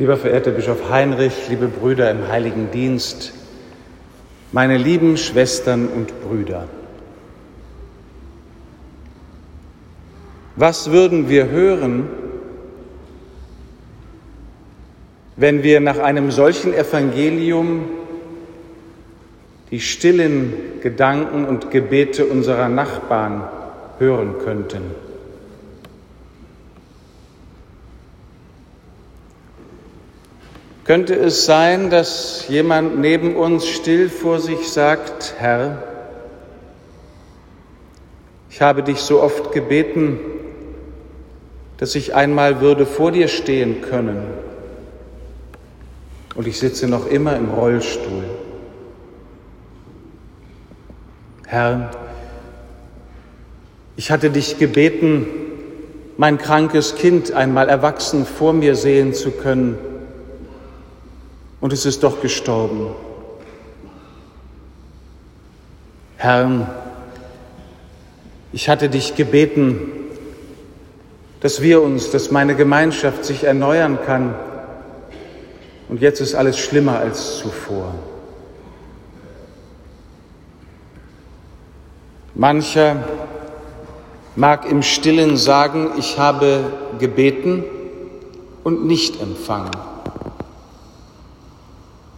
Lieber 0.00 0.16
verehrter 0.16 0.52
Bischof 0.52 0.88
Heinrich, 0.88 1.50
liebe 1.50 1.68
Brüder 1.68 2.10
im 2.10 2.26
heiligen 2.26 2.70
Dienst, 2.70 3.34
meine 4.50 4.78
lieben 4.78 5.18
Schwestern 5.18 5.88
und 5.88 6.22
Brüder. 6.22 6.68
Was 10.56 10.90
würden 10.90 11.28
wir 11.28 11.50
hören, 11.50 12.08
wenn 15.36 15.62
wir 15.62 15.80
nach 15.80 15.98
einem 15.98 16.30
solchen 16.30 16.72
Evangelium 16.72 17.84
die 19.70 19.80
stillen 19.80 20.54
Gedanken 20.82 21.44
und 21.44 21.70
Gebete 21.70 22.24
unserer 22.24 22.70
Nachbarn 22.70 23.42
hören 23.98 24.36
könnten? 24.42 25.09
Könnte 30.90 31.14
es 31.14 31.44
sein, 31.44 31.88
dass 31.88 32.46
jemand 32.48 32.98
neben 32.98 33.36
uns 33.36 33.68
still 33.68 34.08
vor 34.08 34.40
sich 34.40 34.72
sagt, 34.72 35.36
Herr, 35.38 35.84
ich 38.50 38.60
habe 38.60 38.82
dich 38.82 38.98
so 38.98 39.22
oft 39.22 39.52
gebeten, 39.52 40.18
dass 41.76 41.94
ich 41.94 42.16
einmal 42.16 42.60
würde 42.60 42.86
vor 42.86 43.12
dir 43.12 43.28
stehen 43.28 43.82
können 43.82 44.20
und 46.34 46.48
ich 46.48 46.58
sitze 46.58 46.88
noch 46.88 47.06
immer 47.06 47.36
im 47.36 47.50
Rollstuhl. 47.50 48.24
Herr, 51.46 51.92
ich 53.94 54.10
hatte 54.10 54.30
dich 54.30 54.58
gebeten, 54.58 55.28
mein 56.16 56.36
krankes 56.36 56.96
Kind 56.96 57.30
einmal 57.30 57.68
erwachsen 57.68 58.26
vor 58.26 58.52
mir 58.52 58.74
sehen 58.74 59.14
zu 59.14 59.30
können 59.30 59.78
und 61.60 61.72
es 61.72 61.86
ist 61.86 62.02
doch 62.02 62.20
gestorben. 62.20 62.88
Herr, 66.16 66.68
ich 68.52 68.68
hatte 68.68 68.88
dich 68.88 69.14
gebeten, 69.14 69.92
dass 71.40 71.62
wir 71.62 71.82
uns, 71.82 72.10
dass 72.10 72.30
meine 72.30 72.54
Gemeinschaft 72.54 73.24
sich 73.24 73.44
erneuern 73.44 73.98
kann. 74.04 74.34
Und 75.88 76.00
jetzt 76.00 76.20
ist 76.20 76.34
alles 76.34 76.58
schlimmer 76.58 76.98
als 76.98 77.38
zuvor. 77.38 77.94
Mancher 82.34 83.04
mag 84.36 84.70
im 84.70 84.82
stillen 84.82 85.36
sagen, 85.36 85.92
ich 85.98 86.18
habe 86.18 86.64
gebeten 86.98 87.64
und 88.62 88.86
nicht 88.86 89.20
empfangen. 89.20 89.89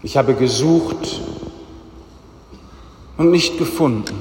Ich 0.04 0.16
habe 0.16 0.34
gesucht 0.34 1.20
und 3.16 3.30
nicht 3.30 3.56
gefunden. 3.56 4.20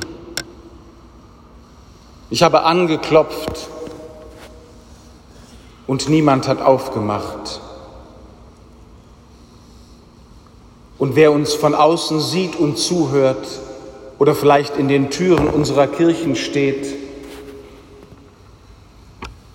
Ich 2.29 2.43
habe 2.43 2.63
angeklopft 2.63 3.67
und 5.87 6.07
niemand 6.07 6.47
hat 6.47 6.61
aufgemacht. 6.61 7.61
Und 10.99 11.15
wer 11.15 11.31
uns 11.31 11.55
von 11.55 11.73
außen 11.73 12.21
sieht 12.21 12.55
und 12.57 12.77
zuhört 12.77 13.47
oder 14.19 14.35
vielleicht 14.35 14.77
in 14.77 14.87
den 14.87 15.09
Türen 15.09 15.47
unserer 15.47 15.87
Kirchen 15.87 16.35
steht, 16.35 16.95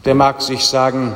der 0.04 0.16
mag 0.16 0.42
sich 0.42 0.66
sagen, 0.66 1.14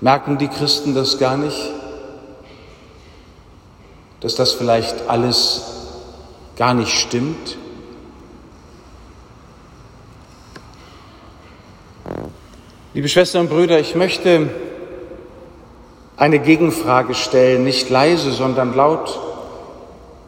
merken 0.00 0.38
die 0.38 0.48
Christen 0.48 0.94
das 0.94 1.18
gar 1.18 1.36
nicht? 1.36 1.81
Dass 4.22 4.36
das 4.36 4.52
vielleicht 4.52 5.08
alles 5.08 5.62
gar 6.56 6.74
nicht 6.74 6.96
stimmt? 6.96 7.58
Liebe 12.94 13.08
Schwestern 13.08 13.42
und 13.42 13.50
Brüder, 13.50 13.80
ich 13.80 13.94
möchte 13.94 14.50
eine 16.16 16.38
Gegenfrage 16.38 17.14
stellen, 17.14 17.64
nicht 17.64 17.90
leise, 17.90 18.30
sondern 18.32 18.76
laut, 18.76 19.18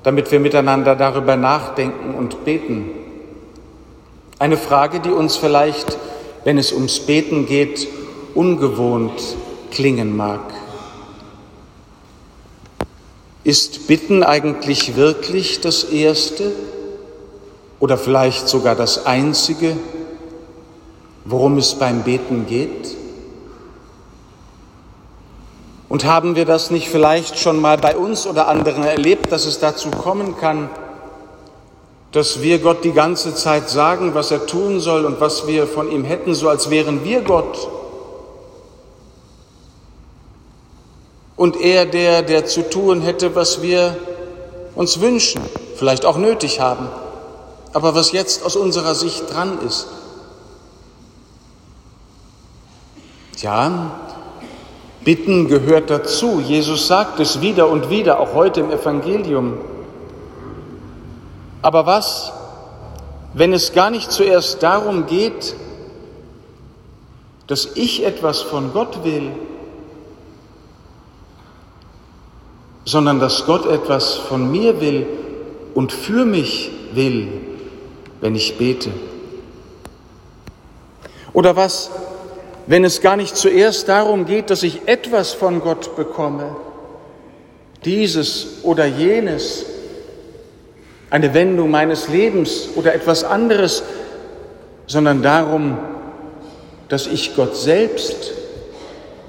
damit 0.03 0.33
wir 0.33 0.41
miteinander 0.41 0.97
darüber 0.97 1.37
nachdenken 1.37 2.15
und 2.15 2.45
beten. 2.45 2.91
Eine 4.39 4.57
Frage, 4.57 5.01
die 5.01 5.11
uns 5.11 5.37
vielleicht, 5.37 5.99
wenn 6.43 6.59
es 6.59 6.73
ums 6.73 7.01
Beten 7.01 7.47
geht, 7.47 7.87
ungewohnt 8.35 9.37
klingen 9.71 10.17
mag. 10.17 10.64
Ist 13.45 13.87
Bitten 13.89 14.23
eigentlich 14.23 14.97
wirklich 14.97 15.61
das 15.61 15.85
Erste 15.85 16.51
oder 17.79 17.99
vielleicht 17.99 18.49
sogar 18.49 18.75
das 18.75 19.05
Einzige, 19.05 19.77
worum 21.27 21.59
es 21.59 21.75
beim 21.75 22.03
Beten 22.03 22.47
geht? 22.47 22.97
Und 25.91 26.07
haben 26.07 26.37
wir 26.37 26.47
das 26.47 26.71
nicht 26.71 26.89
vielleicht 26.89 27.39
schon 27.39 27.61
mal 27.61 27.77
bei 27.77 27.97
uns 27.97 28.27
oder 28.27 28.49
anderen 28.49 28.83
erlebt, 28.83 29.31
dass 29.31 29.45
es 29.45 29.61
dazu 29.61 29.91
kommen 29.91 30.39
kann, 30.39 30.71
dass 32.13 32.41
wir 32.41 32.61
Gott 32.61 32.83
die 32.83 32.93
ganze 32.93 33.35
Zeit 33.35 33.69
sagen, 33.69 34.15
was 34.15 34.31
er 34.31 34.47
tun 34.47 34.81
soll 34.81 35.05
und 35.05 35.21
was 35.21 35.47
wir 35.47 35.67
von 35.67 35.93
ihm 35.93 36.05
hätten, 36.05 36.35
so 36.35 36.49
als 36.49 36.71
wären 36.71 37.05
wir 37.05 37.21
Gott? 37.21 37.69
Und 41.45 41.61
er 41.61 41.85
der, 41.85 42.23
der 42.23 42.47
zu 42.47 42.71
tun 42.71 43.03
hätte, 43.03 43.35
was 43.35 43.61
wir 43.61 43.95
uns 44.75 45.03
wünschen, 45.03 45.43
vielleicht 45.77 46.07
auch 46.07 46.17
nötig 46.17 46.59
haben, 46.59 46.89
aber 47.75 47.95
was 47.95 48.13
jetzt 48.13 48.47
aus 48.47 48.57
unserer 48.57 48.95
Sicht 48.95 49.31
dran 49.31 49.59
ist. 49.67 49.87
Ja, 53.43 53.91
Bitten 55.05 55.47
gehört 55.47 55.91
dazu. 55.91 56.41
Jesus 56.41 56.87
sagt 56.87 57.21
es 57.21 57.43
wieder 57.43 57.69
und 57.69 57.91
wieder, 57.91 58.21
auch 58.21 58.33
heute 58.33 58.61
im 58.61 58.71
Evangelium. 58.71 59.59
Aber 61.61 61.85
was, 61.85 62.33
wenn 63.35 63.53
es 63.53 63.75
gar 63.75 63.91
nicht 63.91 64.11
zuerst 64.11 64.63
darum 64.63 65.05
geht, 65.05 65.55
dass 67.49 67.69
ich 67.75 68.03
etwas 68.03 68.41
von 68.41 68.73
Gott 68.73 69.05
will, 69.05 69.31
sondern 72.85 73.21
dass 73.21 73.47
Gott 73.47 73.67
etwas 73.67 74.15
von 74.15 74.51
mir 74.51 74.81
will 74.81 75.07
und 75.75 75.93
für 75.93 76.25
mich 76.25 76.71
will, 76.93 77.29
wenn 78.21 78.35
ich 78.35 78.59
bete? 78.59 78.91
Oder 81.33 81.57
was, 81.57 81.91
wenn 82.67 82.85
es 82.85 83.01
gar 83.01 83.17
nicht 83.17 83.37
zuerst 83.37 83.89
darum 83.89 84.25
geht, 84.25 84.51
dass 84.51 84.63
ich 84.63 84.87
etwas 84.87 85.33
von 85.33 85.61
Gott 85.61 85.97
bekomme, 85.97 86.57
dieses 87.85 88.63
oder 88.63 88.87
jenes, 88.87 89.67
eine 91.11 91.35
Wendung 91.35 91.71
meines 91.71 92.09
Lebens 92.09 92.69
oder 92.77 92.95
etwas 92.95 93.25
anderes, 93.25 93.83
sondern 94.87 95.23
darum, 95.23 95.79
dass 96.89 97.07
ich 97.07 97.35
Gott 97.37 97.57
selbst 97.57 98.33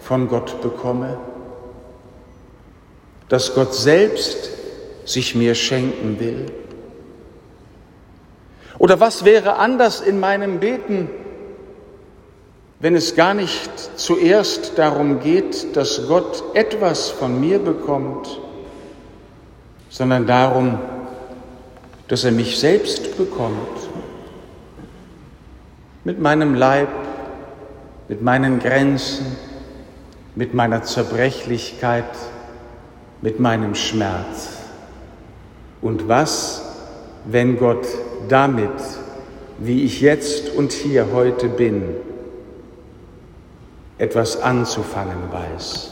von 0.02 0.28
Gott 0.28 0.62
bekomme? 0.62 1.18
Dass 3.30 3.54
Gott 3.56 3.74
selbst 3.74 4.52
sich 5.06 5.36
mir 5.36 5.56
schenken 5.56 6.20
will? 6.20 6.46
Oder 8.78 9.00
was 9.00 9.26
wäre 9.26 9.56
anders 9.56 10.02
in 10.02 10.20
meinem 10.20 10.60
Beten, 10.60 11.10
wenn 12.80 12.96
es 12.96 13.16
gar 13.16 13.34
nicht 13.34 13.72
zuerst 13.96 14.78
darum 14.78 15.22
geht, 15.22 15.76
dass 15.76 16.08
Gott 16.08 16.44
etwas 16.54 17.10
von 17.10 17.40
mir 17.40 17.60
bekommt, 17.60 18.40
sondern 19.90 20.28
darum, 20.28 20.78
dass 22.08 22.26
er 22.26 22.32
mich 22.32 22.60
selbst 22.60 23.18
bekommt, 23.18 23.90
mit 26.04 26.20
meinem 26.20 26.54
Leib, 26.54 26.90
mit 28.08 28.22
meinen 28.22 28.60
Grenzen, 28.60 29.38
mit 30.36 30.54
meiner 30.54 30.84
Zerbrechlichkeit, 30.84 32.04
mit 33.26 33.40
meinem 33.40 33.74
Schmerz. 33.74 34.50
Und 35.82 36.08
was, 36.08 36.62
wenn 37.26 37.58
Gott 37.58 37.88
damit, 38.30 38.70
wie 39.58 39.84
ich 39.84 40.00
jetzt 40.00 40.52
und 40.56 40.72
hier 40.72 41.08
heute 41.12 41.50
bin, 41.50 41.96
etwas 43.98 44.40
anzufangen 44.40 45.32
weiß? 45.32 45.90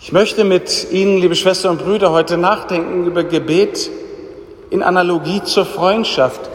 Ich 0.00 0.10
möchte 0.10 0.42
mit 0.42 0.90
Ihnen, 0.90 1.18
liebe 1.18 1.36
Schwestern 1.36 1.78
und 1.78 1.84
Brüder, 1.84 2.10
heute 2.10 2.36
nachdenken 2.36 3.06
über 3.06 3.22
Gebet 3.22 3.88
in 4.70 4.82
Analogie 4.82 5.44
zur 5.44 5.66
Freundschaft. 5.66 6.50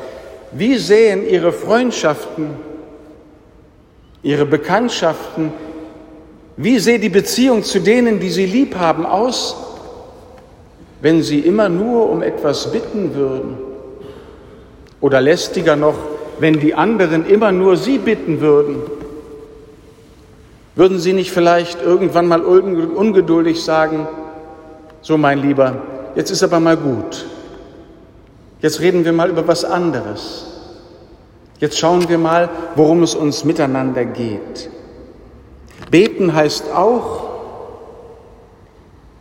Wie 0.52 0.78
sehen 0.78 1.26
Ihre 1.26 1.54
Freundschaften, 1.54 2.50
ihre 4.24 4.46
Bekanntschaften, 4.46 5.54
wie 6.58 6.80
sähe 6.80 7.00
die 7.00 7.10
Beziehung 7.10 7.64
zu 7.64 7.80
denen, 7.80 8.20
die 8.20 8.30
sie 8.30 8.46
lieb 8.46 8.76
haben, 8.76 9.06
aus, 9.06 9.56
wenn 11.02 11.22
sie 11.22 11.40
immer 11.40 11.68
nur 11.68 12.10
um 12.10 12.22
etwas 12.22 12.72
bitten 12.72 13.14
würden? 13.14 13.58
Oder 15.02 15.20
lästiger 15.20 15.76
noch, 15.76 15.96
wenn 16.40 16.60
die 16.60 16.74
anderen 16.74 17.26
immer 17.26 17.52
nur 17.52 17.76
sie 17.76 17.98
bitten 17.98 18.40
würden? 18.40 18.78
Würden 20.76 21.00
sie 21.00 21.14
nicht 21.14 21.32
vielleicht 21.32 21.82
irgendwann 21.82 22.28
mal 22.28 22.42
ungeduldig 22.42 23.64
sagen, 23.64 24.08
so 25.02 25.18
mein 25.18 25.40
Lieber, 25.40 25.76
jetzt 26.16 26.32
ist 26.32 26.44
aber 26.44 26.60
mal 26.60 26.78
gut. 26.78 27.26
Jetzt 28.62 28.80
reden 28.80 29.06
wir 29.06 29.14
mal 29.14 29.30
über 29.30 29.48
was 29.48 29.64
anderes. 29.64 30.48
Jetzt 31.60 31.78
schauen 31.78 32.10
wir 32.10 32.18
mal, 32.18 32.50
worum 32.76 33.04
es 33.04 33.14
uns 33.14 33.44
miteinander 33.44 34.06
geht. 34.06 34.70
Beten 35.96 36.36
heißt 36.36 36.74
auch, 36.74 37.24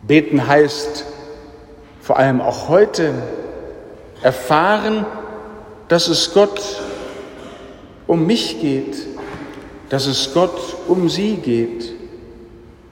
beten 0.01 0.45
heißt 0.45 1.05
vor 2.01 2.17
allem 2.17 2.41
auch 2.41 2.67
heute 2.67 3.13
erfahren, 4.21 5.05
dass 5.87 6.09
es 6.09 6.33
Gott 6.33 6.59
um 8.07 8.27
mich 8.27 8.59
geht, 8.59 9.07
dass 9.87 10.05
es 10.05 10.33
Gott 10.33 10.75
um 10.89 11.07
sie 11.07 11.37
geht 11.37 11.93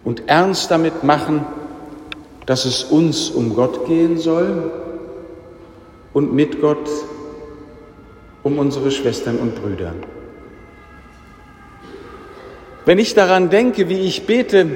und 0.06 0.30
ernst 0.30 0.72
damit 0.72 1.04
machen, 1.04 1.46
dass 2.46 2.64
es 2.64 2.86
uns 2.86 3.32
um 3.32 3.54
Gott 3.54 3.86
gehen 3.86 4.18
soll 4.18 4.72
und 6.14 6.34
mit 6.34 6.62
Gott 6.62 6.90
um 8.44 8.60
unsere 8.60 8.92
Schwestern 8.92 9.40
und 9.40 9.62
Brüder. 9.62 9.92
Wenn 12.86 13.00
ich 13.00 13.14
daran 13.14 13.50
denke, 13.50 13.88
wie 13.88 14.02
ich 14.02 14.26
bete, 14.26 14.68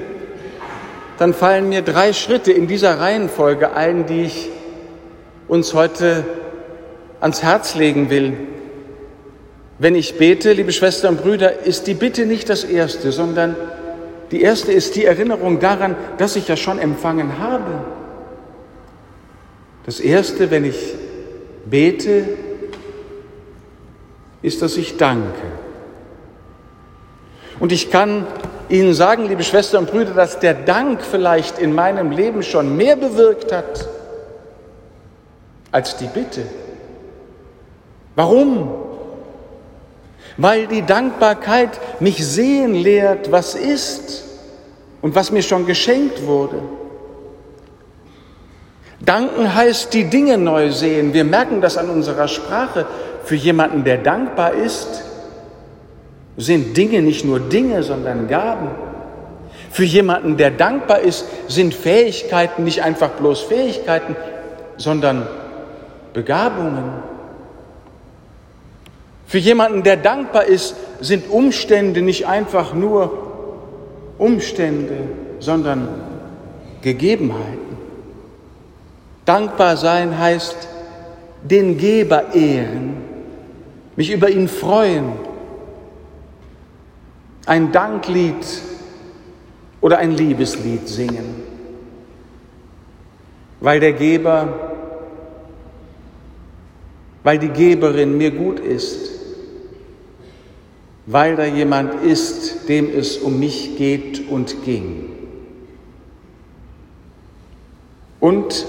dann 1.18 1.34
fallen 1.34 1.68
mir 1.68 1.82
drei 1.82 2.14
Schritte 2.14 2.52
in 2.52 2.68
dieser 2.68 3.00
Reihenfolge 3.00 3.74
ein, 3.74 4.06
die 4.06 4.24
ich 4.24 4.50
uns 5.48 5.74
heute 5.74 6.26
ans 7.20 7.44
Herz 7.44 7.76
legen 7.76 8.10
will. 8.10 8.34
Wenn 9.80 9.96
ich 9.96 10.18
bete, 10.18 10.54
liebe 10.54 10.72
Schwestern 10.72 11.16
und 11.16 11.24
Brüder, 11.24 11.66
ist 11.66 11.88
die 11.88 11.94
Bitte 11.94 12.26
nicht 12.26 12.50
das 12.50 12.64
Erste, 12.64 13.12
sondern 13.12 13.56
die 14.32 14.42
erste 14.42 14.72
ist 14.72 14.96
die 14.96 15.06
Erinnerung 15.06 15.60
daran, 15.60 15.96
dass 16.18 16.36
ich 16.36 16.48
ja 16.48 16.58
schon 16.58 16.80
empfangen 16.80 17.40
habe. 17.40 17.86
Das 19.86 20.00
Erste, 20.00 20.52
wenn 20.52 20.66
ich 20.66 20.94
bete, 21.66 22.26
ist, 24.42 24.62
dass 24.62 24.78
ich 24.78 24.98
danke. 24.98 25.67
Und 27.60 27.72
ich 27.72 27.90
kann 27.90 28.26
Ihnen 28.70 28.94
sagen, 28.94 29.28
liebe 29.28 29.44
Schwestern 29.44 29.86
und 29.86 29.92
Brüder, 29.92 30.14
dass 30.14 30.40
der 30.40 30.54
Dank 30.54 31.02
vielleicht 31.02 31.58
in 31.58 31.74
meinem 31.74 32.12
Leben 32.12 32.44
schon 32.44 32.76
mehr 32.76 32.96
bewirkt 32.96 33.52
hat 33.52 33.88
als 35.72 35.96
die 35.98 36.08
Bitte. 36.08 36.44
Warum? 38.16 38.70
Weil 40.38 40.68
die 40.68 40.82
Dankbarkeit 40.84 41.80
mich 42.00 42.26
sehen 42.26 42.74
lehrt, 42.76 43.32
was 43.32 43.56
ist 43.56 44.26
und 45.02 45.16
was 45.16 45.32
mir 45.32 45.42
schon 45.42 45.66
geschenkt 45.66 46.26
wurde. 46.26 46.62
Danken 49.00 49.54
heißt 49.54 49.94
die 49.94 50.06
Dinge 50.06 50.38
neu 50.38 50.72
sehen. 50.72 51.14
Wir 51.14 51.24
merken 51.24 51.62
das 51.62 51.78
an 51.78 51.90
unserer 51.90 52.28
Sprache. 52.28 52.86
Für 53.24 53.36
jemanden, 53.36 53.84
der 53.84 53.98
dankbar 53.98 54.54
ist, 54.54 55.04
sind 56.38 56.78
Dinge 56.78 57.02
nicht 57.02 57.26
nur 57.26 57.40
Dinge, 57.40 57.84
sondern 57.84 58.28
Gaben. 58.28 58.70
Für 59.72 59.84
jemanden, 59.84 60.38
der 60.38 60.52
dankbar 60.52 61.00
ist, 61.00 61.26
sind 61.48 61.74
Fähigkeiten 61.74 62.64
nicht 62.64 62.84
einfach 62.84 63.10
bloß 63.10 63.42
Fähigkeiten, 63.42 64.16
sondern 64.78 65.28
Begabungen. 66.14 66.94
Für 69.26 69.40
jemanden, 69.40 69.84
der 69.84 69.98
dankbar 69.98 70.46
ist, 70.46 70.76
sind 71.02 71.30
Umstände 71.30 72.02
nicht 72.02 72.28
einfach 72.28 72.74
nur 72.74 73.12
Umstände, 74.18 74.96
sondern 75.40 75.90
Gegebenheiten. 76.82 77.78
Dankbar 79.26 79.76
sein 79.76 80.18
heißt 80.18 80.56
den 81.44 81.78
Geber 81.78 82.34
ehren, 82.34 82.98
mich 83.96 84.12
über 84.12 84.30
ihn 84.30 84.48
freuen, 84.48 85.27
ein 87.48 87.72
Danklied 87.72 88.46
oder 89.82 89.98
ein 89.98 90.12
Liebeslied 90.12 90.88
singen, 90.88 91.44
weil 93.60 93.80
der 93.80 93.94
Geber, 93.94 94.76
weil 97.24 97.40
die 97.40 97.50
Geberin 97.50 98.18
mir 98.18 98.32
gut 98.32 98.60
ist, 98.60 99.12
weil 101.06 101.36
da 101.36 101.46
jemand 101.46 102.04
ist, 102.04 102.70
dem 102.70 102.90
es 102.94 103.18
um 103.18 103.40
mich 103.40 103.78
geht 103.78 104.30
und 104.30 104.64
ging. 104.64 105.10
Und 108.20 108.66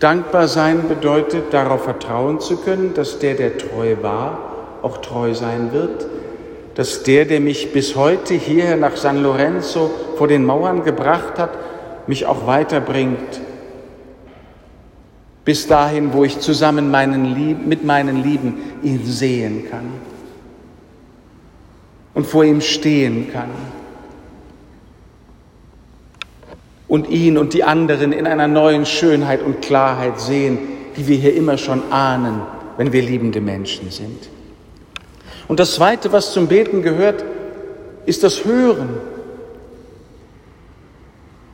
Dankbar 0.00 0.46
sein 0.46 0.88
bedeutet, 0.88 1.54
darauf 1.54 1.84
vertrauen 1.84 2.38
zu 2.38 2.58
können, 2.58 2.92
dass 2.92 3.18
der, 3.18 3.34
der 3.34 3.56
treu 3.56 3.96
war, 4.02 4.38
auch 4.82 4.98
treu 4.98 5.32
sein 5.32 5.72
wird, 5.72 6.06
dass 6.76 7.02
der, 7.02 7.24
der 7.24 7.40
mich 7.40 7.72
bis 7.72 7.96
heute 7.96 8.34
hierher 8.34 8.76
nach 8.76 8.96
San 8.96 9.22
Lorenzo 9.22 9.90
vor 10.16 10.28
den 10.28 10.44
Mauern 10.44 10.84
gebracht 10.84 11.38
hat, 11.38 11.50
mich 12.06 12.26
auch 12.26 12.46
weiterbringt, 12.46 13.40
bis 15.46 15.66
dahin, 15.66 16.12
wo 16.12 16.22
ich 16.22 16.38
zusammen 16.38 16.90
meinen 16.90 17.34
Lieb, 17.34 17.66
mit 17.66 17.82
meinen 17.84 18.22
Lieben 18.22 18.58
ihn 18.82 19.06
sehen 19.06 19.70
kann 19.70 19.86
und 22.12 22.26
vor 22.26 22.44
ihm 22.44 22.60
stehen 22.60 23.32
kann 23.32 23.50
und 26.88 27.08
ihn 27.08 27.38
und 27.38 27.54
die 27.54 27.64
anderen 27.64 28.12
in 28.12 28.26
einer 28.26 28.48
neuen 28.48 28.84
Schönheit 28.84 29.40
und 29.42 29.62
Klarheit 29.62 30.20
sehen, 30.20 30.58
die 30.98 31.08
wir 31.08 31.16
hier 31.16 31.34
immer 31.34 31.56
schon 31.56 31.90
ahnen, 31.90 32.42
wenn 32.76 32.92
wir 32.92 33.00
liebende 33.00 33.40
Menschen 33.40 33.90
sind. 33.90 34.28
Und 35.48 35.60
das 35.60 35.74
Zweite, 35.74 36.12
was 36.12 36.32
zum 36.32 36.48
Beten 36.48 36.82
gehört, 36.82 37.24
ist 38.04 38.22
das 38.22 38.44
Hören, 38.44 38.88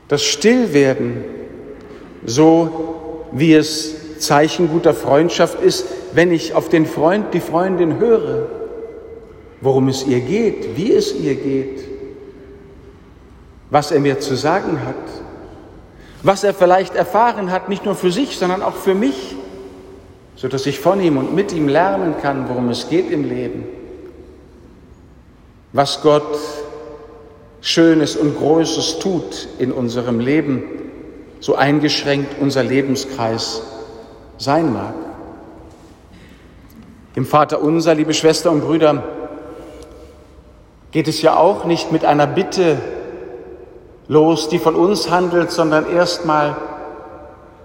das 0.08 0.22
Stillwerden, 0.22 1.24
so 2.24 3.26
wie 3.32 3.54
es 3.54 4.18
Zeichen 4.18 4.68
guter 4.68 4.94
Freundschaft 4.94 5.60
ist, 5.62 5.86
wenn 6.12 6.30
ich 6.30 6.54
auf 6.54 6.68
den 6.68 6.86
Freund, 6.86 7.34
die 7.34 7.40
Freundin 7.40 7.98
höre, 7.98 8.48
worum 9.60 9.88
es 9.88 10.06
ihr 10.06 10.20
geht, 10.20 10.76
wie 10.76 10.92
es 10.92 11.14
ihr 11.14 11.34
geht, 11.34 11.84
was 13.70 13.90
er 13.90 14.00
mir 14.00 14.20
zu 14.20 14.36
sagen 14.36 14.80
hat, 14.86 14.94
was 16.22 16.44
er 16.44 16.54
vielleicht 16.54 16.94
erfahren 16.94 17.50
hat, 17.50 17.68
nicht 17.68 17.84
nur 17.84 17.94
für 17.94 18.12
sich, 18.12 18.36
sondern 18.36 18.62
auch 18.62 18.76
für 18.76 18.94
mich, 18.94 19.34
sodass 20.36 20.66
ich 20.66 20.78
von 20.78 21.00
ihm 21.00 21.16
und 21.16 21.34
mit 21.34 21.52
ihm 21.52 21.68
lernen 21.68 22.14
kann, 22.20 22.48
worum 22.48 22.68
es 22.68 22.88
geht 22.88 23.10
im 23.10 23.24
Leben, 23.24 23.64
was 25.72 26.02
Gott 26.02 26.38
Schönes 27.60 28.16
und 28.16 28.36
Großes 28.36 28.98
tut 28.98 29.48
in 29.58 29.70
unserem 29.72 30.18
Leben, 30.18 30.64
so 31.40 31.54
eingeschränkt 31.54 32.36
unser 32.40 32.64
Lebenskreis 32.64 33.62
sein 34.36 34.72
mag. 34.72 34.94
Im 37.14 37.24
Vater 37.24 37.62
unser, 37.62 37.94
liebe 37.94 38.14
Schwestern 38.14 38.54
und 38.54 38.60
Brüder, 38.62 39.02
geht 40.90 41.08
es 41.08 41.22
ja 41.22 41.36
auch 41.36 41.64
nicht 41.64 41.92
mit 41.92 42.04
einer 42.04 42.26
Bitte 42.26 42.78
los, 44.08 44.48
die 44.48 44.58
von 44.58 44.74
uns 44.74 45.10
handelt, 45.10 45.50
sondern 45.50 45.90
erstmal 45.90 46.56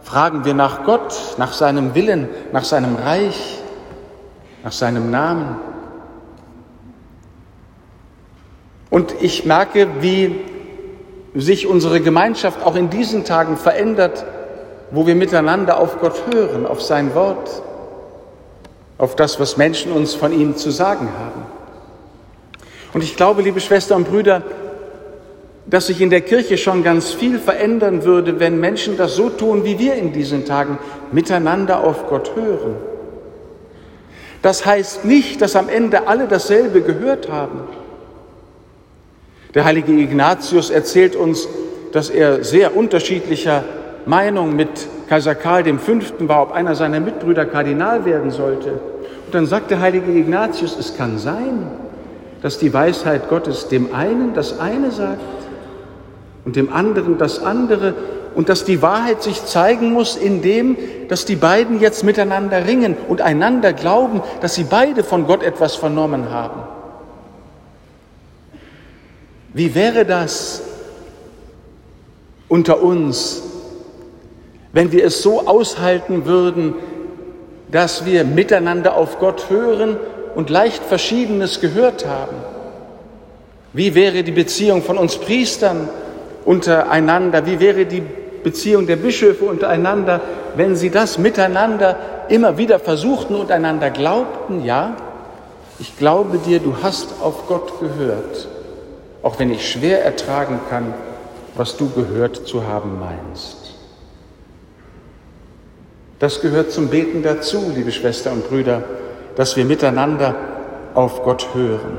fragen 0.01 0.45
wir 0.45 0.53
nach 0.53 0.83
Gott, 0.83 1.15
nach 1.37 1.53
seinem 1.53 1.95
Willen, 1.95 2.29
nach 2.51 2.63
seinem 2.63 2.95
Reich, 2.95 3.59
nach 4.63 4.71
seinem 4.71 5.11
Namen. 5.11 5.57
Und 8.97 9.13
ich 9.21 9.45
merke, 9.45 9.87
wie 10.01 10.35
sich 11.35 11.67
unsere 11.67 12.01
Gemeinschaft 12.01 12.65
auch 12.65 12.75
in 12.75 12.89
diesen 12.89 13.25
Tagen 13.25 13.55
verändert, 13.55 14.25
wo 14.89 15.05
wir 15.05 15.13
miteinander 15.13 15.79
auf 15.79 15.99
Gott 15.99 16.23
hören, 16.33 16.65
auf 16.65 16.81
sein 16.81 17.13
Wort, 17.13 17.61
auf 18.97 19.15
das, 19.15 19.39
was 19.39 19.55
Menschen 19.55 19.91
uns 19.91 20.15
von 20.15 20.33
ihm 20.33 20.55
zu 20.55 20.71
sagen 20.71 21.09
haben. 21.15 21.43
Und 22.91 23.03
ich 23.03 23.15
glaube, 23.15 23.43
liebe 23.43 23.59
Schwestern 23.59 23.97
und 23.97 24.09
Brüder, 24.09 24.41
dass 25.67 25.85
sich 25.85 26.01
in 26.01 26.09
der 26.09 26.21
Kirche 26.21 26.57
schon 26.57 26.83
ganz 26.83 27.11
viel 27.11 27.37
verändern 27.37 28.03
würde, 28.03 28.39
wenn 28.39 28.59
Menschen 28.59 28.97
das 28.97 29.15
so 29.15 29.29
tun, 29.29 29.63
wie 29.63 29.77
wir 29.77 29.93
in 29.93 30.11
diesen 30.11 30.43
Tagen 30.43 30.79
miteinander 31.11 31.83
auf 31.83 32.07
Gott 32.09 32.31
hören. 32.35 32.77
Das 34.41 34.65
heißt 34.65 35.05
nicht, 35.05 35.39
dass 35.43 35.55
am 35.55 35.69
Ende 35.69 36.07
alle 36.07 36.27
dasselbe 36.27 36.81
gehört 36.81 37.29
haben. 37.31 37.59
Der 39.53 39.65
heilige 39.65 39.93
Ignatius 39.93 40.69
erzählt 40.69 41.15
uns, 41.15 41.47
dass 41.91 42.09
er 42.09 42.43
sehr 42.43 42.75
unterschiedlicher 42.75 43.63
Meinung 44.05 44.55
mit 44.55 44.69
Kaiser 45.07 45.35
Karl 45.35 45.63
V. 45.77 45.93
war, 46.27 46.43
ob 46.43 46.51
einer 46.51 46.75
seiner 46.75 46.99
Mitbrüder 46.99 47.45
Kardinal 47.45 48.05
werden 48.05 48.31
sollte. 48.31 48.71
Und 49.25 49.33
dann 49.33 49.45
sagt 49.45 49.71
der 49.71 49.79
heilige 49.79 50.11
Ignatius, 50.11 50.77
es 50.77 50.95
kann 50.97 51.17
sein, 51.17 51.67
dass 52.41 52.57
die 52.59 52.73
Weisheit 52.73 53.29
Gottes 53.29 53.67
dem 53.67 53.93
einen 53.93 54.33
das 54.33 54.59
eine 54.59 54.91
sagt 54.91 55.21
und 56.45 56.55
dem 56.55 56.71
anderen 56.71 57.17
das 57.17 57.43
andere 57.43 57.93
und 58.35 58.49
dass 58.49 58.65
die 58.65 58.81
Wahrheit 58.81 59.23
sich 59.23 59.43
zeigen 59.45 59.91
muss 59.91 60.15
in 60.15 60.41
dem, 60.41 60.77
dass 61.09 61.25
die 61.25 61.35
beiden 61.35 61.79
jetzt 61.79 62.03
miteinander 62.03 62.67
ringen 62.67 62.95
und 63.07 63.21
einander 63.21 63.73
glauben, 63.73 64.21
dass 64.41 64.55
sie 64.55 64.63
beide 64.63 65.03
von 65.03 65.25
Gott 65.25 65.41
etwas 65.41 65.75
vernommen 65.75 66.29
haben. 66.29 66.76
Wie 69.57 69.73
wäre 69.73 70.05
das 70.05 70.61
unter 72.47 72.83
uns, 72.83 73.41
wenn 74.71 74.91
wir 74.91 75.03
es 75.03 75.23
so 75.23 75.47
aushalten 75.47 76.27
würden, 76.27 76.75
dass 77.71 78.05
wir 78.05 78.23
miteinander 78.23 78.95
auf 78.95 79.17
Gott 79.17 79.49
hören 79.49 79.97
und 80.35 80.51
leicht 80.51 80.83
Verschiedenes 80.83 81.59
gehört 81.59 82.05
haben? 82.05 82.35
Wie 83.73 83.95
wäre 83.95 84.21
die 84.21 84.31
Beziehung 84.31 84.83
von 84.83 84.95
uns 84.95 85.17
Priestern 85.17 85.89
untereinander? 86.45 87.47
Wie 87.47 87.59
wäre 87.59 87.87
die 87.87 88.03
Beziehung 88.43 88.85
der 88.85 88.97
Bischöfe 88.97 89.45
untereinander, 89.45 90.21
wenn 90.55 90.75
sie 90.75 90.91
das 90.91 91.17
miteinander 91.17 91.97
immer 92.29 92.59
wieder 92.59 92.77
versuchten 92.77 93.33
und 93.33 93.49
einander 93.49 93.89
glaubten? 93.89 94.63
Ja, 94.63 94.97
ich 95.79 95.97
glaube 95.97 96.37
dir, 96.37 96.59
du 96.59 96.75
hast 96.83 97.07
auf 97.23 97.47
Gott 97.47 97.79
gehört, 97.79 98.49
auch 99.27 99.39
wenn 99.39 99.51
ich 99.51 99.69
schwer 99.69 100.05
ertragen 100.05 100.61
kann, 100.69 100.93
was 101.53 101.75
du 101.75 101.89
gehört 101.89 102.47
zu 102.47 102.65
haben 102.65 102.97
meinst. 102.97 103.75
Das 106.17 106.39
gehört 106.39 106.71
zum 106.71 106.87
Beten 106.87 107.23
dazu, 107.23 107.73
liebe 107.75 107.91
Schwestern 107.91 108.35
und 108.35 108.47
Brüder, 108.47 108.83
dass 109.35 109.57
wir 109.57 109.65
miteinander 109.65 110.33
auf 110.93 111.23
Gott 111.23 111.49
hören. 111.53 111.97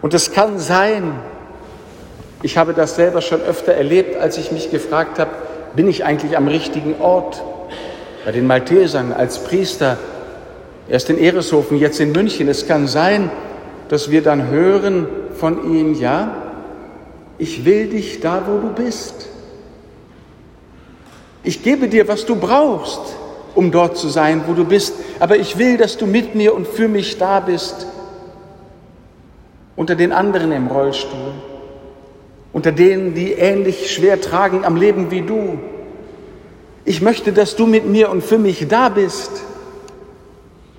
Und 0.00 0.14
es 0.14 0.30
kann 0.30 0.60
sein, 0.60 1.18
ich 2.40 2.56
habe 2.56 2.72
das 2.72 2.94
selber 2.94 3.20
schon 3.20 3.40
öfter 3.40 3.72
erlebt, 3.72 4.16
als 4.16 4.38
ich 4.38 4.52
mich 4.52 4.70
gefragt 4.70 5.18
habe, 5.18 5.32
bin 5.74 5.88
ich 5.88 6.04
eigentlich 6.04 6.36
am 6.36 6.46
richtigen 6.46 7.00
Ort? 7.00 7.42
Bei 8.24 8.30
den 8.30 8.46
Maltesern 8.46 9.12
als 9.12 9.42
Priester, 9.42 9.98
erst 10.88 11.10
in 11.10 11.18
Ereshofen, 11.18 11.78
jetzt 11.78 11.98
in 11.98 12.12
München. 12.12 12.46
Es 12.46 12.68
kann 12.68 12.86
sein, 12.86 13.28
dass 13.88 14.12
wir 14.12 14.22
dann 14.22 14.50
hören 14.50 15.08
von 15.36 15.72
ihm, 15.72 15.94
ja, 15.94 16.34
ich 17.38 17.64
will 17.64 17.88
dich 17.88 18.20
da, 18.20 18.42
wo 18.46 18.58
du 18.58 18.72
bist. 18.72 19.28
Ich 21.42 21.62
gebe 21.62 21.88
dir, 21.88 22.08
was 22.08 22.26
du 22.26 22.36
brauchst, 22.36 23.00
um 23.54 23.70
dort 23.70 23.96
zu 23.96 24.08
sein, 24.08 24.42
wo 24.46 24.54
du 24.54 24.64
bist, 24.64 24.94
aber 25.20 25.36
ich 25.36 25.58
will, 25.58 25.76
dass 25.76 25.96
du 25.96 26.06
mit 26.06 26.34
mir 26.34 26.54
und 26.54 26.66
für 26.66 26.88
mich 26.88 27.18
da 27.18 27.40
bist. 27.40 27.86
Unter 29.76 29.94
den 29.94 30.12
anderen 30.12 30.52
im 30.52 30.66
Rollstuhl, 30.66 31.34
unter 32.52 32.72
denen, 32.72 33.14
die 33.14 33.32
ähnlich 33.32 33.90
schwer 33.92 34.20
tragen 34.20 34.64
am 34.64 34.76
Leben 34.76 35.10
wie 35.10 35.20
du. 35.20 35.58
Ich 36.84 37.02
möchte, 37.02 37.32
dass 37.32 37.56
du 37.56 37.66
mit 37.66 37.86
mir 37.86 38.10
und 38.10 38.24
für 38.24 38.38
mich 38.38 38.66
da 38.68 38.88
bist 38.88 39.30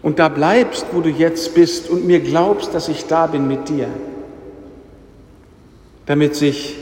und 0.02 0.20
da 0.20 0.30
bleibst, 0.30 0.88
wo 0.92 1.02
du 1.02 1.10
jetzt 1.10 1.54
bist 1.54 1.90
und 1.90 2.06
mir 2.06 2.20
glaubst, 2.20 2.74
dass 2.74 2.88
ich 2.88 3.06
da 3.08 3.28
bin 3.28 3.48
mit 3.48 3.70
dir, 3.70 3.88
damit 6.08 6.36
sich 6.36 6.76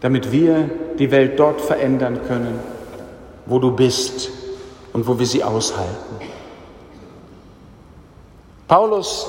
damit 0.00 0.30
wir 0.30 0.70
die 0.98 1.10
Welt 1.10 1.38
dort 1.38 1.60
verändern 1.60 2.20
können, 2.28 2.60
wo 3.46 3.58
du 3.58 3.72
bist 3.72 4.30
und 4.92 5.06
wo 5.06 5.18
wir 5.18 5.26
sie 5.26 5.42
aushalten. 5.42 6.20
Paulus 8.68 9.26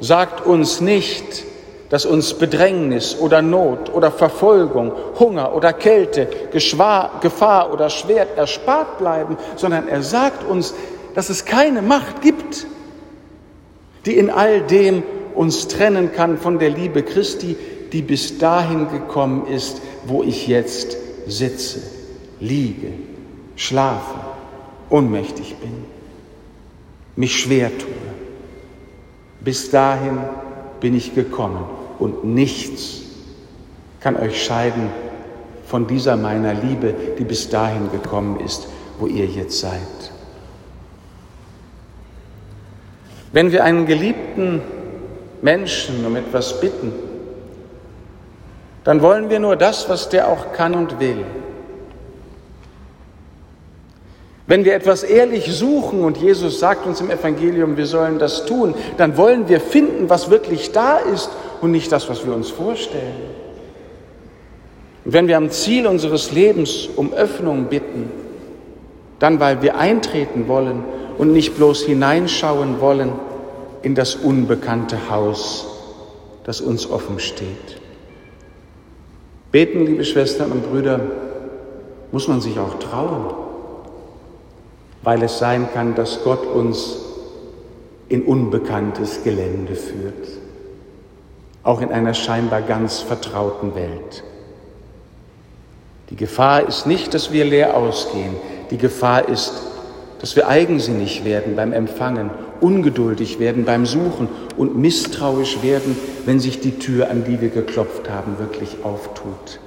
sagt 0.00 0.46
uns 0.46 0.80
nicht, 0.80 1.44
dass 1.90 2.04
uns 2.04 2.34
Bedrängnis 2.34 3.18
oder 3.18 3.42
Not 3.42 3.92
oder 3.92 4.10
Verfolgung, 4.10 4.92
Hunger 5.18 5.54
oder 5.54 5.72
Kälte, 5.72 6.28
Gefahr 6.52 7.72
oder 7.72 7.90
Schwert 7.90 8.36
erspart 8.36 8.98
bleiben, 8.98 9.36
sondern 9.56 9.88
er 9.88 10.02
sagt 10.02 10.48
uns, 10.48 10.74
dass 11.14 11.30
es 11.30 11.44
keine 11.44 11.82
Macht 11.82 12.20
gibt, 12.20 12.66
die 14.04 14.16
in 14.16 14.30
all 14.30 14.60
dem 14.60 15.02
uns 15.38 15.68
trennen 15.68 16.12
kann 16.12 16.36
von 16.36 16.58
der 16.58 16.70
Liebe 16.70 17.04
Christi, 17.04 17.56
die 17.92 18.02
bis 18.02 18.38
dahin 18.38 18.88
gekommen 18.90 19.46
ist, 19.46 19.80
wo 20.04 20.24
ich 20.24 20.48
jetzt 20.48 20.96
sitze, 21.28 21.80
liege, 22.40 22.88
schlafe, 23.54 24.16
ohnmächtig 24.90 25.54
bin, 25.56 25.84
mich 27.14 27.38
schwer 27.38 27.70
tue. 27.78 27.88
Bis 29.40 29.70
dahin 29.70 30.18
bin 30.80 30.96
ich 30.96 31.14
gekommen 31.14 31.64
und 32.00 32.24
nichts 32.24 33.02
kann 34.00 34.16
euch 34.16 34.44
scheiden 34.44 34.90
von 35.66 35.86
dieser 35.86 36.16
meiner 36.16 36.54
Liebe, 36.54 36.94
die 37.16 37.24
bis 37.24 37.48
dahin 37.48 37.92
gekommen 37.92 38.40
ist, 38.40 38.66
wo 38.98 39.06
ihr 39.06 39.26
jetzt 39.26 39.60
seid. 39.60 39.80
Wenn 43.32 43.52
wir 43.52 43.62
einen 43.62 43.86
geliebten 43.86 44.62
Menschen 45.42 46.04
um 46.04 46.16
etwas 46.16 46.60
bitten, 46.60 46.92
dann 48.84 49.02
wollen 49.02 49.28
wir 49.28 49.38
nur 49.38 49.56
das, 49.56 49.88
was 49.88 50.08
der 50.08 50.28
auch 50.28 50.52
kann 50.52 50.74
und 50.74 50.98
will. 50.98 51.24
Wenn 54.46 54.64
wir 54.64 54.74
etwas 54.74 55.02
ehrlich 55.02 55.52
suchen 55.52 56.00
und 56.02 56.16
Jesus 56.16 56.58
sagt 56.58 56.86
uns 56.86 57.02
im 57.02 57.10
Evangelium, 57.10 57.76
wir 57.76 57.84
sollen 57.84 58.18
das 58.18 58.46
tun, 58.46 58.74
dann 58.96 59.18
wollen 59.18 59.46
wir 59.46 59.60
finden, 59.60 60.08
was 60.08 60.30
wirklich 60.30 60.72
da 60.72 60.96
ist 60.96 61.28
und 61.60 61.70
nicht 61.70 61.92
das, 61.92 62.08
was 62.08 62.24
wir 62.24 62.34
uns 62.34 62.48
vorstellen. 62.48 63.14
Und 65.04 65.12
wenn 65.12 65.28
wir 65.28 65.36
am 65.36 65.50
Ziel 65.50 65.86
unseres 65.86 66.32
Lebens 66.32 66.88
um 66.96 67.12
Öffnung 67.12 67.66
bitten, 67.66 68.10
dann 69.18 69.38
weil 69.38 69.60
wir 69.60 69.76
eintreten 69.76 70.48
wollen 70.48 70.82
und 71.18 71.32
nicht 71.32 71.56
bloß 71.56 71.82
hineinschauen 71.82 72.80
wollen 72.80 73.12
in 73.82 73.94
das 73.94 74.14
unbekannte 74.14 75.10
Haus, 75.10 75.66
das 76.44 76.60
uns 76.60 76.90
offen 76.90 77.20
steht. 77.20 77.80
Beten, 79.50 79.86
liebe 79.86 80.04
Schwestern 80.04 80.52
und 80.52 80.70
Brüder, 80.70 81.00
muss 82.12 82.28
man 82.28 82.40
sich 82.40 82.58
auch 82.58 82.78
trauen, 82.78 83.34
weil 85.02 85.22
es 85.22 85.38
sein 85.38 85.68
kann, 85.72 85.94
dass 85.94 86.22
Gott 86.24 86.44
uns 86.46 86.96
in 88.08 88.22
unbekanntes 88.22 89.22
Gelände 89.22 89.74
führt, 89.74 90.28
auch 91.62 91.80
in 91.80 91.92
einer 91.92 92.14
scheinbar 92.14 92.62
ganz 92.62 93.00
vertrauten 93.00 93.74
Welt. 93.74 94.24
Die 96.10 96.16
Gefahr 96.16 96.66
ist 96.66 96.86
nicht, 96.86 97.12
dass 97.12 97.32
wir 97.32 97.44
leer 97.44 97.76
ausgehen, 97.76 98.34
die 98.70 98.78
Gefahr 98.78 99.28
ist, 99.28 99.52
dass 100.20 100.34
wir 100.36 100.48
eigensinnig 100.48 101.24
werden 101.24 101.54
beim 101.56 101.72
Empfangen, 101.72 102.30
ungeduldig 102.60 103.38
werden 103.38 103.64
beim 103.64 103.86
Suchen 103.86 104.28
und 104.56 104.76
misstrauisch 104.76 105.62
werden, 105.62 105.96
wenn 106.26 106.40
sich 106.40 106.60
die 106.60 106.78
Tür, 106.78 107.10
an 107.10 107.24
die 107.24 107.40
wir 107.40 107.50
geklopft 107.50 108.10
haben, 108.10 108.38
wirklich 108.38 108.78
auftut. 108.82 109.60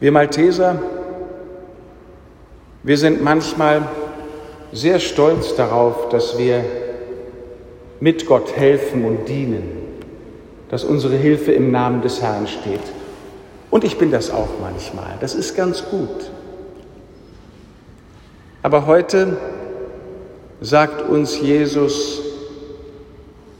Wir 0.00 0.12
Malteser, 0.12 0.78
wir 2.82 2.98
sind 2.98 3.22
manchmal 3.22 3.82
sehr 4.72 5.00
stolz 5.00 5.54
darauf, 5.54 6.08
dass 6.10 6.38
wir 6.38 6.64
mit 8.00 8.26
Gott 8.26 8.56
helfen 8.56 9.04
und 9.04 9.26
dienen, 9.28 9.68
dass 10.68 10.84
unsere 10.84 11.16
Hilfe 11.16 11.52
im 11.52 11.70
Namen 11.70 12.02
des 12.02 12.20
Herrn 12.20 12.46
steht. 12.46 12.80
Und 13.70 13.84
ich 13.84 13.98
bin 13.98 14.10
das 14.10 14.30
auch 14.30 14.48
manchmal. 14.60 15.16
Das 15.20 15.34
ist 15.34 15.56
ganz 15.56 15.84
gut. 15.90 16.30
Aber 18.66 18.84
heute 18.86 19.36
sagt 20.60 21.08
uns 21.08 21.40
Jesus, 21.40 22.20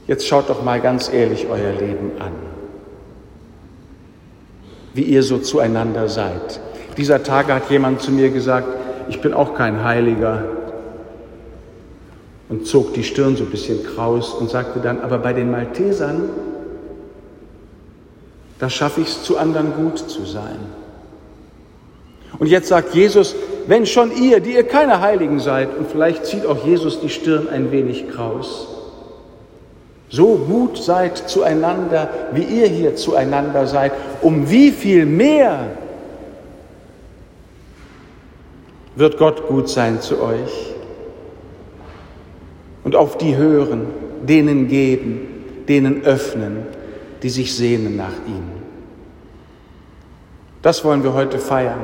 jetzt 0.08 0.26
schaut 0.26 0.50
doch 0.50 0.64
mal 0.64 0.80
ganz 0.80 1.08
ehrlich 1.12 1.46
euer 1.48 1.70
Leben 1.70 2.10
an, 2.18 2.32
wie 4.94 5.04
ihr 5.04 5.22
so 5.22 5.38
zueinander 5.38 6.08
seid. 6.08 6.58
Dieser 6.96 7.22
Tage 7.22 7.54
hat 7.54 7.70
jemand 7.70 8.00
zu 8.00 8.10
mir 8.10 8.30
gesagt, 8.30 8.66
ich 9.08 9.20
bin 9.20 9.32
auch 9.32 9.54
kein 9.54 9.84
Heiliger 9.84 10.42
und 12.48 12.66
zog 12.66 12.92
die 12.94 13.04
Stirn 13.04 13.36
so 13.36 13.44
ein 13.44 13.50
bisschen 13.50 13.84
kraus 13.84 14.34
und 14.34 14.50
sagte 14.50 14.80
dann, 14.80 15.00
aber 15.02 15.18
bei 15.18 15.32
den 15.32 15.52
Maltesern, 15.52 16.30
da 18.58 18.68
schaffe 18.68 19.02
ich 19.02 19.06
es 19.06 19.22
zu 19.22 19.38
anderen 19.38 19.72
gut 19.72 19.98
zu 19.98 20.24
sein. 20.24 20.58
Und 22.40 22.48
jetzt 22.48 22.66
sagt 22.66 22.92
Jesus, 22.96 23.36
wenn 23.66 23.86
schon 23.86 24.10
ihr, 24.16 24.40
die 24.40 24.54
ihr 24.54 24.66
keine 24.66 25.00
Heiligen 25.00 25.40
seid, 25.40 25.76
und 25.76 25.90
vielleicht 25.90 26.26
zieht 26.26 26.46
auch 26.46 26.64
Jesus 26.64 27.00
die 27.00 27.08
Stirn 27.08 27.48
ein 27.48 27.72
wenig 27.72 28.08
kraus, 28.08 28.68
so 30.08 30.36
gut 30.36 30.78
seid 30.78 31.16
zueinander, 31.16 32.08
wie 32.32 32.44
ihr 32.44 32.68
hier 32.68 32.94
zueinander 32.96 33.66
seid, 33.66 33.92
um 34.22 34.50
wie 34.50 34.70
viel 34.70 35.04
mehr 35.04 35.70
wird 38.94 39.18
Gott 39.18 39.46
gut 39.48 39.68
sein 39.68 40.00
zu 40.00 40.22
euch 40.22 40.74
und 42.84 42.94
auf 42.94 43.18
die 43.18 43.36
hören, 43.36 43.88
denen 44.22 44.68
geben, 44.68 45.64
denen 45.68 46.04
öffnen, 46.04 46.58
die 47.22 47.30
sich 47.30 47.54
sehnen 47.54 47.96
nach 47.96 48.14
ihm. 48.26 48.44
Das 50.62 50.84
wollen 50.84 51.02
wir 51.02 51.12
heute 51.12 51.38
feiern. 51.38 51.80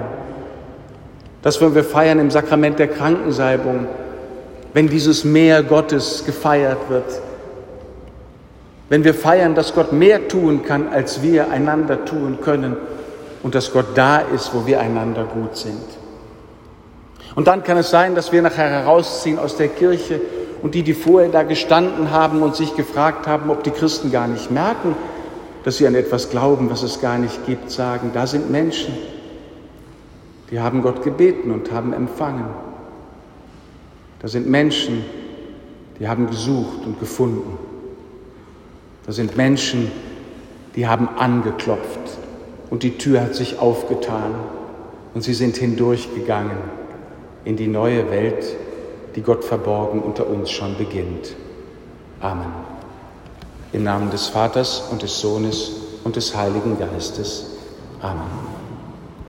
Das 1.43 1.61
wollen 1.61 1.75
wir 1.75 1.85
feiern 1.85 2.21
im 2.21 2.31
Sakrament 2.31 2.79
der 2.79 2.89
Krankensalbung, 2.89 3.87
wenn 4.73 4.89
dieses 4.89 5.25
Meer 5.25 5.63
Gottes 5.63 6.25
gefeiert 6.25 6.89
wird. 6.89 7.21
Wenn 8.89 9.05
wir 9.05 9.15
feiern, 9.15 9.55
dass 9.55 9.75
Gott 9.75 9.93
mehr 9.93 10.29
tun 10.29 10.63
kann, 10.65 10.89
als 10.89 11.23
wir 11.23 11.51
einander 11.51 12.05
tun 12.05 12.39
können 12.43 12.77
und 13.43 13.55
dass 13.55 13.73
Gott 13.73 13.87
da 13.95 14.19
ist, 14.19 14.55
wo 14.55 14.67
wir 14.67 14.81
einander 14.81 15.25
gut 15.25 15.57
sind. 15.57 15.83
Und 17.35 17.49
dann 17.49 17.65
kann 17.65 17.79
es 17.79 17.91
sein, 17.91 18.15
dass 18.15 18.33
wir 18.33 18.43
nachher 18.43 18.69
herausziehen 18.69 19.39
aus 19.39 19.57
der 19.57 19.69
Kirche 19.69 20.21
und 20.63 20.75
die, 20.75 20.83
die 20.83 20.95
vorher 20.95 21.31
da 21.31 21.43
gestanden 21.43 22.11
haben 22.11 22.43
und 22.43 22.55
sich 22.55 22.77
gefragt 22.77 23.27
haben, 23.27 23.51
ob 23.51 23.65
die 23.65 23.71
Christen 23.71 24.13
gar 24.13 24.29
nicht 24.29 24.51
merken, 24.51 24.95
dass 25.65 25.79
sie 25.79 25.87
an 25.87 25.95
etwas 25.95 26.31
glauben, 26.31 26.71
was 26.71 26.83
es 26.83 27.01
gar 27.01 27.19
nicht 27.19 27.47
gibt, 27.47 27.71
sagen, 27.71 28.11
da 28.15 28.27
sind 28.27 28.51
Menschen, 28.51 28.95
die 30.53 30.61
haben 30.61 30.83
Gott 30.83 31.03
gebeten 31.03 31.51
und 31.51 31.73
haben 31.73 31.95
empfangen. 31.95 32.45
Da 34.21 34.29
sind 34.29 34.49
Menschen, 34.49 35.03
die 35.99 36.07
haben 36.07 36.27
gesucht 36.27 36.85
und 36.85 37.01
gefunden. 37.01 37.59
Da 39.07 39.13
sind 39.13 39.37
Menschen, 39.37 39.91
die 40.77 40.87
haben 40.87 41.09
angeklopft 41.17 42.19
und 42.69 42.83
die 42.83 42.99
Tür 42.99 43.23
hat 43.23 43.35
sich 43.35 43.59
aufgetan 43.59 44.35
und 45.15 45.23
sie 45.23 45.35
sind 45.35 45.57
hindurchgegangen 45.57 46.59
in 47.45 47.57
die 47.57 47.67
neue 47.67 48.11
Welt, 48.11 48.45
die 49.17 49.23
Gott 49.23 49.45
verborgen 49.45 50.01
unter 50.01 50.29
uns 50.29 50.51
schon 50.51 50.77
beginnt. 50.77 51.35
Amen. 52.21 52.53
Im 53.73 53.85
Namen 53.85 54.11
des 54.11 54.29
Vaters 54.29 54.89
und 54.91 55.03
des 55.03 55.19
Sohnes 55.19 55.73
und 56.05 56.17
des 56.17 56.37
Heiligen 56.37 56.79
Geistes. 56.79 57.47
Amen. 58.03 58.52